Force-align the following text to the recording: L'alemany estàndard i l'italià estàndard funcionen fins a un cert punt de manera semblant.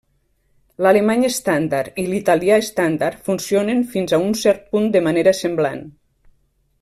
L'alemany 0.85 1.25
estàndard 1.27 1.99
i 2.05 2.07
l'italià 2.07 2.57
estàndard 2.65 3.21
funcionen 3.29 3.87
fins 3.95 4.15
a 4.19 4.23
un 4.29 4.35
cert 4.45 4.67
punt 4.73 4.93
de 4.97 5.07
manera 5.09 5.39
semblant. 5.45 5.89